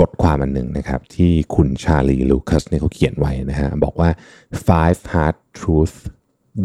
[0.00, 4.10] บทความอันหนึ่งนะครับที่คุณชาลีลูคัสเนี่ยเขาเขียนไว้นะฮะบอกว่า
[4.66, 5.96] five hard truth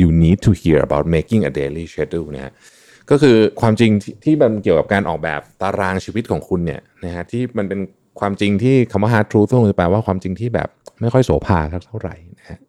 [0.01, 2.51] you need to hear about making a daily schedule นะฮะ
[3.09, 3.91] ก็คือความจริง
[4.23, 7.79] ที่มันเกี่ยวกับการออกแบบตารางชีวิตของคุณเนี่ยนะฮะที่มันเป็น
[8.19, 10.69] ความจริงที่คำว่า hard truth ต้องแปลว่าความจริงที่แบบ
[11.01, 12.59] ไม่ค่อยโสภาเท่าไหร่นะฮะ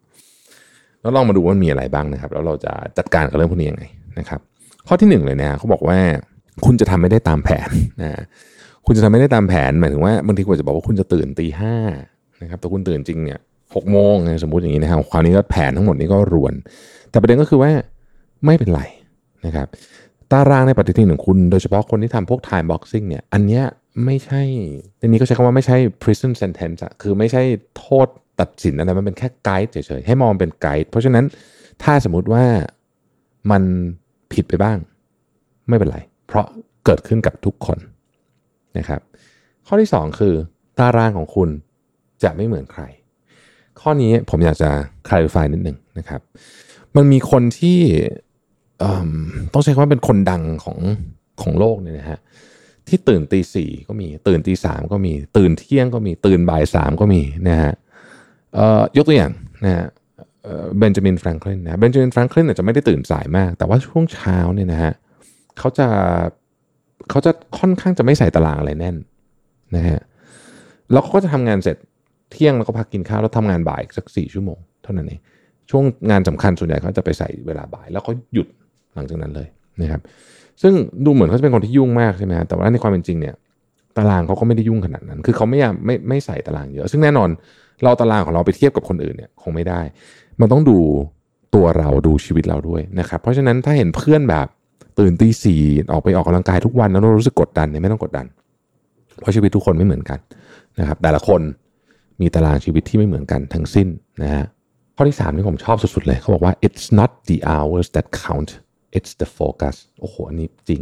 [1.01, 3.83] แล้วลองมาดูว่ามันมีอะไรบ้างนะครับ แล้วเราจะจัดการกับเรื่องพวกนี้ยังไง
[4.19, 4.39] นะครับ
[4.87, 5.97] ข้อที่หนึ่งเลยนะเขาบอกว่า
[6.65, 7.69] คุณจะทำไม่ได้ตามแผน
[8.01, 8.23] นะฮะ
[8.87, 11.75] คุณจะทำไม่ได้ตามแผนหมายถึงว่าบางทีคุณจะบอกว่าคุณจะตื่นตีห้า
[12.41, 13.39] นะครับแต่คุณตื่นจริงเนี่ย
[13.75, 16.53] หกโมงนะสมมติอย่างนี้นะครับคราวนี้ก็แผนทั้งหมดนี้ก็รวน
[17.09, 17.71] แต่ประเด็นก็คือว่า
[18.45, 18.81] ไม่เป็นไร
[19.45, 19.67] นะครับ
[20.31, 23.63] ตารางในปฏิทินของคุณโดยเฉพาะคนที่ทำพวก time boxing เนี่ยอันเนี้ย
[24.05, 24.41] ไม่ใช่
[24.99, 27.41] ในนี้ก็ใช้คำว่าไม่ใช่ prison sentence คือไม่ใช่
[27.77, 28.07] โทษ
[28.39, 31.25] ตัดสินอะไรมันเป็นแค่ไกด์เฉยๆ ให้มองเป็นไกด์เพราะฉะนั้น
[31.83, 32.45] ถ้าสมมุติว่า
[33.51, 33.63] มัน
[34.33, 34.77] ผิดไปบ้าง
[35.69, 36.45] ไม่เป็นไร เพราะ
[36.85, 37.79] เกิดขึ้นกับทุกคน
[38.77, 39.01] นะครับ
[39.67, 40.33] ข้อที่ 2 คือ
[40.79, 41.49] ตารางของคุณ
[42.23, 42.83] จะไม่เหมือนใคร
[43.79, 44.69] ข้อนี้ผมอยากจะ
[45.07, 46.21] clarify นิดหนึ่งนะครับ
[46.95, 47.79] มันมีคนที่
[49.53, 50.77] ต้องใช้คำว่าเป็นคนดังของ
[51.41, 52.19] ของโลกเนี่ยนะฮะ
[52.87, 57.73] ที่ตื่นตีสี่ก็มีตื่นตีสามก็มีตื่นเที่ยงก็มีตื่นบ่ายสามก็มีนะฮะ
[58.97, 59.31] ยกตัวอย่าง
[59.63, 59.85] นะฮะ
[60.77, 64.93] เบนจามินแฟรงคลินนะเบนจามินแฟรงคลินอาจจะไม่ได้ตื่นสายมาก แต่ว่าช่วงเช้าเนี่ยนะฮะ
[65.57, 65.87] เขาจะ
[67.09, 68.95] เขาจะค่อนข้างจะไม่ใส่ตารางอะไรแน่น
[69.75, 70.01] นะฮะ
[70.91, 71.77] แล้วเขาก็จะทำงานเสร็จ
[72.31, 75.19] เที่ยงแล้วก็พักกินข้าวแล้วทำงานบ่ายสักสี่ชั่วโมง เท่านั้นเอง
[75.69, 78.47] ช่วงงานสำคัญส่วนใหญ่เขาจะไปใส่เวลาบ่าย แล้วเขาหยุด
[78.95, 79.47] หลังจากนั้นเลย
[79.81, 80.01] นะครับ
[80.61, 80.73] ซึ่ง
[81.05, 83.35] ดูเหมือนเขาจะเป็นคนที่ยุ่งมากใช่ไหมฮะแต่ว่าในความเป็นจริงเนี่ย
[83.97, 87.29] ตารางเขาก็ไม่ได้ยุ่งขนาดนั้น คือเขาไม่ยาไม่ไม่ใส่ตารางเยอะ ซึ่งแน่นอน
[87.83, 89.81] เราตารางของเราไปเทียบกับคนอื่นเนี่ยคงไม่ได้
[90.39, 90.77] มันต้องดู
[91.55, 94.47] ตัวเราดูชีวิตเราด้วยนะครับ เพราะฉะนั้นถ้าเห็นเพื่อนแบบ
[94.99, 98.25] ตื่นตีสี่ออกไปออกกำลังกายทุกวันแล้วรู้สึกกดดันเนี่ยไม่ต้องกดดัน
[99.19, 100.19] เพราะชีวิตทุกคนไม่เหมือนกัน
[100.79, 101.41] นะครับ แต่ละคน
[102.21, 103.87] มีตารางชีวิตที่ไม่เหมือนกันทั้งสิ้น
[104.21, 104.45] นะฮะ
[104.95, 108.49] ข้อที่3ที่ผมชอบสุดๆเลยเขาบอกว่า it's not the hours that count
[108.97, 110.81] it's the focus โอ้โหอันนี้จริง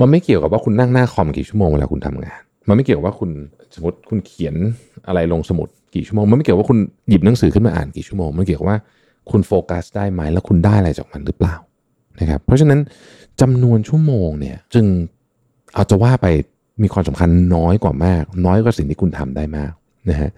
[0.00, 3.30] มันไม่เกี่ยวกับว่าคุณนั่งหน้าคอมกี่ชั่วโมงเวลาคุณทำงาน มันไม่เกี่ยวว่าคุณ
[3.74, 4.54] สมมติคุณเขียน
[5.06, 6.78] อะไรลงสมุดกี่ชั่วโมง มันไม่เกี่ยวว่าคุณ
[7.08, 8.78] หยิบหนังสือขึ้นมาอ่านกี่ชั่วโมง มันเกี่ยวกับว่า
[9.30, 11.54] คุณโฟกัสได้ไหมแล้วคุณได้อะไรจากมันหรือเปล่า
[12.20, 12.80] นะครับเพราะฉะนั้น
[13.40, 14.86] จำนวนชั่วโมงเนี่ยจึง
[15.74, 16.26] เอาจะว่าไป
[16.82, 19.72] มีความสำคัญน้อยกว่ามาก น้อยกว่าสิ่งที่คุณทำได้มาก
[20.10, 20.30] นะฮะ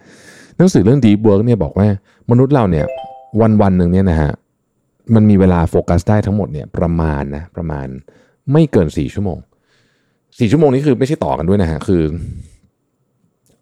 [0.57, 1.87] หนังสือเรื่อง Deep Work เนี่ยบอกว่า
[2.31, 2.85] มนุษย์เราเนี่ย
[3.41, 4.31] วันวันหนึ่งเนี่ยนะฮะ
[5.15, 7.87] มันมีเวลาโฟกัสได้ทั้งหมดเนี่ยประมาณนะประมาณ
[8.51, 9.37] ไม่เกินสี่ชั่วโมง
[10.39, 12.03] สี่ชั่วโมงนี้คือไม่ใช่ต่อกันด้วยนะฮะคือ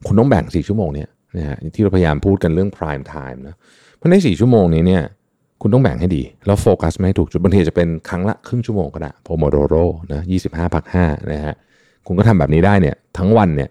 [0.05, 3.55] คุณต้องแบ่งสี่ชั่วโมงเนี่ยนะฮะที่เราพยายามพูดกันเรื่อง prime time นะ
[3.95, 5.03] เพราะในสี่ชั่วโมงนี้เนี่ย
[5.61, 9.75] คุณต้องแบ่งให้ดี แล้วโฟกัสไม่ถูกจุดบางทีจะเป็นครั้งละครึ่งชั่วโมงก็ได้โพโมโดโร
[10.13, 11.55] นะยี่สิบห้าพักห้านะฮะ
[12.07, 13.69] คุณก็ทำแบบนี้ได้เนี่ยทั้งวันเนี่ย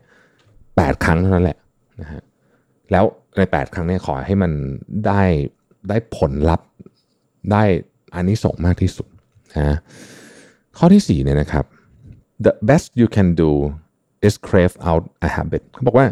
[0.77, 1.59] แปดครั้งเท่านั้นแหละ
[2.01, 2.21] นะฮะ
[2.91, 3.05] แล้ว
[3.37, 4.53] ใน 8 ครั้งเนี่ยขอให้มัน
[5.07, 5.23] ได้
[5.89, 6.69] ได้ผลลัพธ์
[7.53, 7.63] ได้
[8.15, 9.09] อันนี้ส่งส์มากที่สุด
[9.57, 9.79] นะ
[10.79, 11.65] ข้อที่4เนี่ยนะครับ
[12.47, 13.51] the best you can do
[14.27, 16.07] is crave out a habit เขาบอกว่า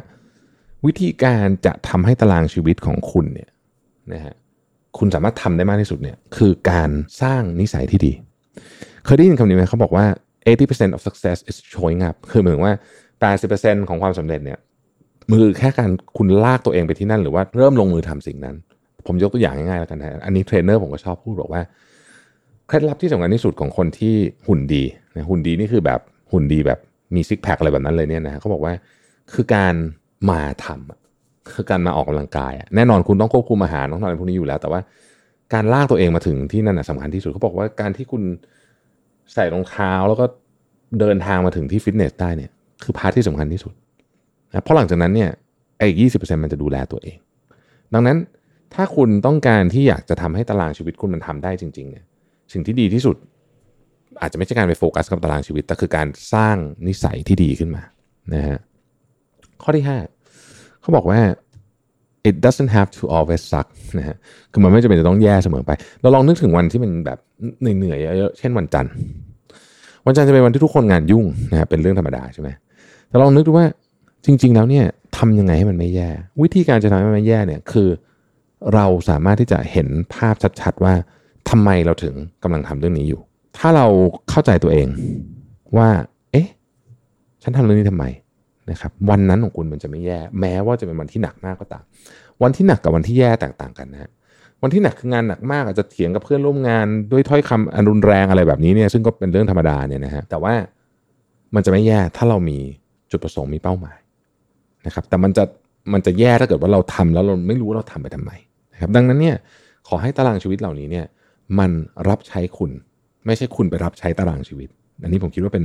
[0.87, 3.51] วิธีการจะทำให้ตารางชีวิตของคุณเนี่ย
[4.13, 4.35] นะฮะ
[4.99, 6.91] คุณสามารถทำได้มากที่สุดเนี่ยคือการ
[7.23, 8.13] สร้างนิสัยที่ดี
[9.05, 10.07] เคยได้ยินคำนี้ไหมเขาบอกว่า
[10.47, 12.75] 80% of success is showing up คือเหมายถึงว่า
[13.31, 14.59] 80%ของความสำเร็จเนี่ย
[15.33, 18.57] คือแค่การคุณลากตัวเองไปที่นั่น หรือว่าเริ่มลงมือทำสิ่งนั้น
[19.07, 21.63] ผมยกตัวอย่างง่ายๆแล้วกันนะอันนี้เทรนเนอร์ผมก็ชอบพูดบอกว่า
[22.67, 24.15] เคล็ดลับที่สำคัญที่สุดของคนที่
[24.49, 24.85] หุ่นดี
[25.17, 26.01] นะหุ่นดีนี่คือแบบ
[26.33, 26.79] หุ่นดีแบบ
[27.15, 28.73] มี six pack อะไรแบบนั้นเลยเนี่ยนะเขาบอกว่า
[29.33, 29.75] คือการ
[30.31, 31.02] มาทำ
[31.55, 34.81] คือการมาออกกำลังกายแน่นอนคุณต้องควบคุมอาหารต้องทำอะไรพวกนี้อยู่แล้ว แต่ว่า
[35.55, 38.23] การลากตัวเองมาถึงที่นั่นสำคัญที่สุดเขาบอกว่าการที่คุณ
[39.35, 40.25] ใส่รองเท้าแล้วก็
[41.01, 42.51] เดินทางมาถึงที่ฟิตเนสได้เนี่ย
[42.85, 43.73] คือ part ที่สำคัญที่สุด
[44.49, 45.31] นะเพราะหลังจากนั้นเนี่ย
[45.79, 47.17] ไอ้ยี่สิบเปอร์เซ็นต์มันจะดูแลตัวเอง
[47.95, 48.19] ดังนั้น
[48.75, 52.05] ถ้าคุณต้องการที่อยากจะทำให้ตารางชีวิตคุณมันทำได้จริง ๆ เนี่ย
[52.53, 53.17] สิ่งที่ดีที่สุด
[54.21, 56.57] อาจจะไม่ใช่การไปโฟกัสกับตารางชีวิต แต่คือการสร้าง
[56.87, 57.83] นิสัยที่ดีขึ้นมา
[58.35, 58.59] นะฮะ
[59.63, 59.99] ข้อที่ห้า
[60.83, 61.21] เขาบอกว่า
[62.29, 63.69] it doesn't have to always suck
[63.99, 64.17] นะฮะ
[64.53, 65.71] คือมันไม่จำเป็นจะต้องแย่เสมอไป
[66.01, 67.19] เราลองนึกถึงวันที่มันแบบ
[67.61, 68.93] เหนื่อยๆเยอะเช่นวันจันทร์
[70.07, 72.49] วันจันทร์จะเป็นวันที่ทุกคนงานยุ่งนะฮะเป็นเรื่องธรรมดาใช่ไหม
[73.09, 73.67] แต่ลองนึกดูว่า
[74.25, 74.85] จริง ๆ แล้วเนี่ย
[75.17, 76.09] ทำยังไงให้มันไม่แย่
[76.43, 77.89] วิธีการจะทำให้มันไม่แย่เนี่ยคือ
[78.75, 80.95] เราสามารถที่จะเห็นภาพชัดๆว่า
[81.51, 83.21] ทำไมเราถึงกำลังทำเรื่องนี้อยู่
[83.59, 83.87] ถ้าเรา
[84.31, 84.89] เข้าใจตัวเอง
[85.77, 85.89] ว่า
[86.33, 86.49] เอ๊ะ
[87.43, 88.05] ฉันทำเรื่องนี้ทำไม
[88.71, 91.85] นะครับวันนั้นของคุณมันจะไม่แย่ แม้ว่าจะเป็นวันที่หนักมากก็ตาม
[92.43, 94.11] วันที่หนักกับวันที่แย่แตกต่างกันนะ
[94.63, 100.55] วันที่หนักคืองานหนักมากอาจจะเถียงกับเพื่อนร่วมงานด้วยถ้อยคำอันรุนแรงอะไรแบบนี้เนี่ยซึ่งก็เป็นเรื่องธรรมดาเนี่ยนะฮะแต่ว่า
[101.55, 102.59] มันจะไม่แย่ถ้าเรามี
[103.11, 103.99] จุดประสงค์มีเป้าหมาย
[104.87, 105.45] นะครับแต่มันจะ
[105.93, 108.33] มันจะแย่ถ้าเกิดว่าเราทำแล้วเราไม่รู้ว่าเราทำไปทำไม
[108.73, 109.37] นะครับดังนั้นเนี่ย
[109.89, 111.07] ขอให้ตารางชีวิตเหล่านี้เนี่ย
[111.59, 111.71] มัน
[112.09, 112.71] รับใช้คุณ
[113.27, 114.69] ไม่ใช่คุณไปรับใช้ตารางชีวิต
[115.03, 115.65] อันนี้ผมคิดว่าเป็น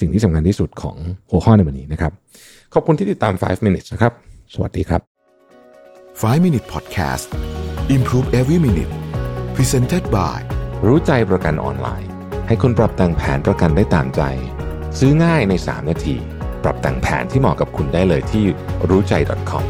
[0.00, 0.96] สิ่งที่สำคัญที่สุดของ
[1.30, 2.12] หัวข้อในวันนี้นะครับ
[2.74, 4.12] ขอบคุณที่ติดตาม 5 minutes นะครับ
[4.54, 5.00] สวัสดีครับ
[6.22, 7.26] 5 Minute Podcast
[7.96, 8.92] Improve Every Minute
[9.56, 10.38] Presented by
[10.86, 12.10] รู้ใจประกันออนไลน์
[12.46, 14.22] ให้คุณปรับแต่งแผนประกันได้ตามใจ
[14.98, 16.16] ซื้อง่ายใน 3 นาที
[16.64, 18.44] ปรับแต่งแผนที่เหมาะกับคุณได้เลยที่
[18.88, 19.14] รู้ใจ
[19.50, 19.64] .com